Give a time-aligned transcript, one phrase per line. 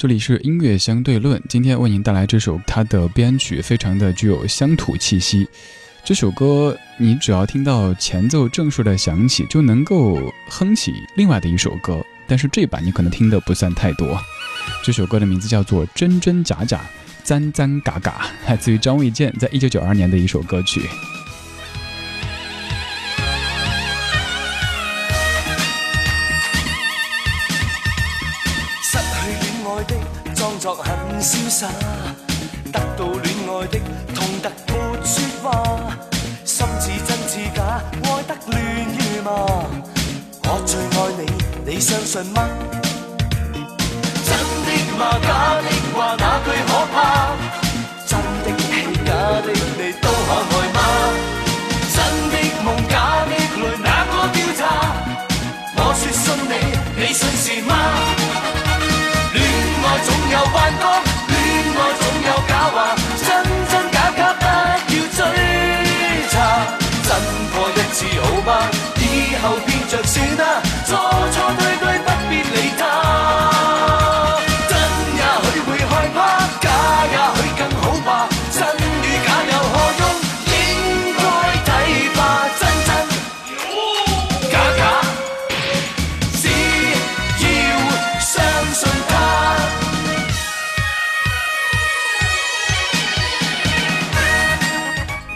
[0.00, 5.46] 这里是音乐相对论，今天为您带来这首它的编曲非常的具有乡土气息。
[6.02, 10.18] 这首歌你只要听到前奏正式的响起，就能够
[10.48, 14.18] 哼起另外的一首歌，但是这版你可能听的不算太多。
[14.82, 16.78] 这首歌的名字叫做《真真假假》，
[17.22, 20.80] 簪簪嘎嘎，来自于张卫健在一九九二年的一首歌曲。
[41.70, 42.48] 你，相信吗？
[44.26, 44.34] 真
[44.66, 45.06] 的吗？
[45.22, 45.28] 假
[45.62, 46.98] 的话，哪句可怕？
[48.08, 48.70] 真的戏，
[49.06, 49.08] 假
[49.46, 50.78] 的你都可爱吗？
[51.94, 51.96] 真
[52.32, 53.30] 的梦，假的
[53.62, 54.60] 泪，哪个调查？
[55.76, 56.52] 我说信你，
[56.96, 57.72] 你信是吗？
[59.32, 59.38] 恋
[59.84, 60.84] 爱总有幻觉，
[61.30, 61.38] 恋
[61.70, 62.76] 爱总有假话，
[63.22, 63.28] 真
[63.70, 65.18] 真假假不要追
[66.32, 66.34] 查。
[67.06, 67.08] 真
[67.54, 68.50] 过一次好吗？
[68.98, 70.42] 以后偏着算啦，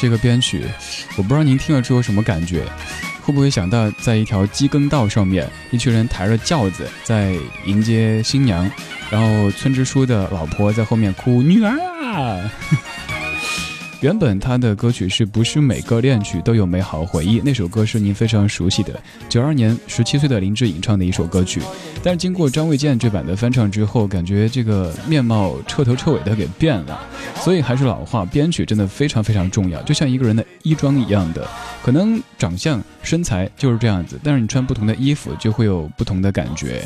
[0.00, 0.64] 这个编曲，
[1.16, 2.64] 我不知道您听了之后什么感觉，
[3.20, 7.34] 会不会想到在一条机耕道上面，一群人抬着轿子在
[7.66, 8.70] 迎接新娘，
[9.10, 12.50] 然后村支书的老婆在后面哭女儿啊。
[14.00, 17.40] 原本他的歌曲是不是每个恋曲都有美好回忆？
[17.40, 21.60] 那首歌是您非常熟悉的，九二年十七岁的林志颖唱的一首歌曲。
[22.00, 27.00] 但是经过张卫健这版的翻唱之后，感觉这个面貌彻头彻尾的给变了。
[27.40, 31.44] 所以还是老话，编曲真的非常非常重要，就像一个人的衣装一样的，
[31.82, 36.84] 可能长相身材就是这样子，但是你穿不同的衣服就会有不同的感觉。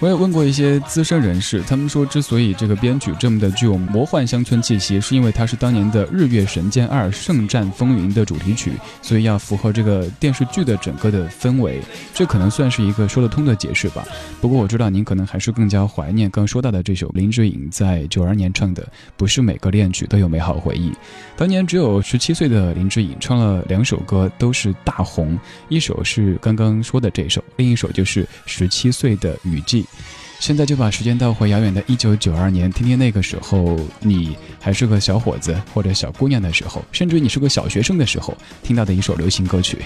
[0.00, 8.70] 我也问过一些资深人士，他们说，之所以这个编曲这么的具有魔幻乡村气息，是因为它是当年的《日月神剑二：圣战风云》的主题曲，
[9.02, 11.80] 所以要符合这个电视剧的整个的氛围。
[12.14, 14.06] 这可能算是一个说得通的解释吧。
[14.40, 18.82] 不过我知道您可能还是更加怀念刚说到的这首林志颖在九二年唱的
[19.16, 20.90] 《不是每个恋曲都有美好回忆》。
[21.36, 25.36] 当年只有十七岁的林志颖唱了两首歌，都是大红，
[25.68, 29.84] 一首是刚刚说的这首，另一首就是十七岁的雨季。
[30.40, 38.32] 现在就把时间倒回遥远的一九九二年，听听那个时候你还是个小伙子或者小姑娘的时候，甚至你是个小学生的时候
[38.62, 39.78] 听到的一首流行歌曲。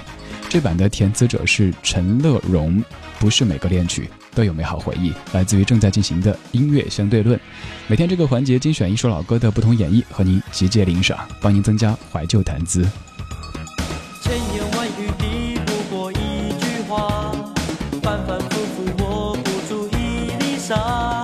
[0.51, 2.85] 这版的填词者是陈乐融，
[3.19, 7.41] 不是每个恋曲都有美好回忆，来自于正在进行的音乐相对论。
[7.87, 12.87] 每天这个环节精选一首老歌的不同演绎，和您集结领赏，帮您增加怀旧谈资。
[14.21, 16.17] 千言万语抵不过一
[16.61, 17.33] 句话，
[18.03, 18.83] 反反复复。
[18.99, 19.22] 我
[20.73, 21.22] saw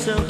[0.00, 0.29] so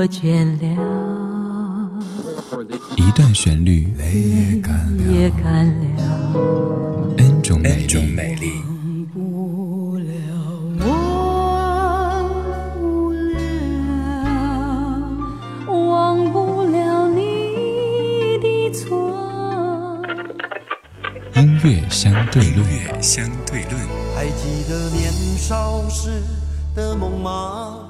[0.00, 1.90] 若倦了，
[2.96, 3.92] 一段旋律，
[5.10, 5.84] 也干了
[7.18, 7.86] ，n 种美
[8.36, 8.50] 丽。
[8.64, 10.08] 忘不了，
[10.86, 10.88] 忘
[12.78, 13.36] 不了，
[15.68, 17.18] 忘不了你
[18.40, 20.02] 的错。
[21.34, 22.66] 音乐相对论，
[23.02, 23.78] 相对论。
[24.14, 26.22] 还记得年少时
[26.74, 27.89] 的梦吗？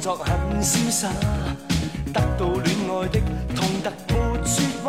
[0.00, 1.08] 作很潇洒，
[2.12, 3.20] 得到恋爱的
[3.54, 4.14] 痛得没
[4.46, 4.88] 说话，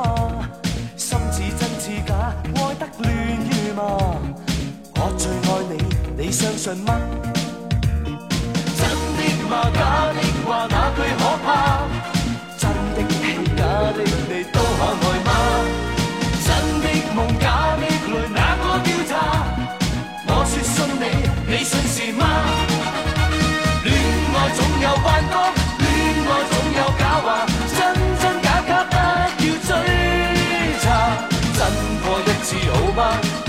[0.96, 3.12] 心似真似假，爱得乱
[3.44, 3.82] 如麻。
[4.96, 5.74] 我最爱你，
[6.24, 6.98] 你相信吗？
[8.78, 8.88] 真
[9.18, 9.20] 的
[9.50, 9.52] 吗？
[9.74, 10.50] 假的话，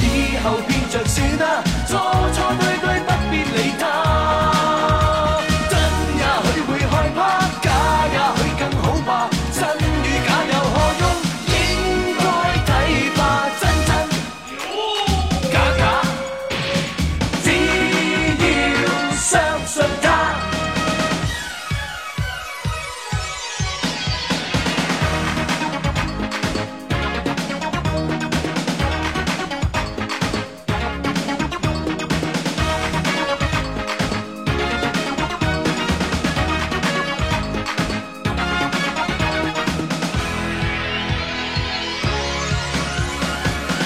[0.01, 0.72] 以后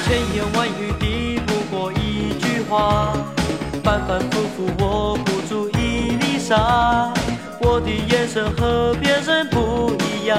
[0.07, 3.13] 千言万语抵不过一句话，
[3.83, 7.13] 反反复复握不住一粒沙。
[7.61, 10.39] 我的眼神和别人不一样，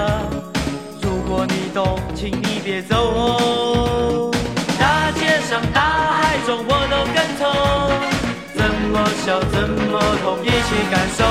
[1.01, 4.31] 如果你懂，请你别走。
[4.79, 5.81] 大街上大
[6.13, 7.43] 海中我都跟从，
[8.55, 11.26] 怎么笑怎么痛，一起感受。